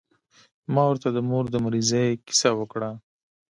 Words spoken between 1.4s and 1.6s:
د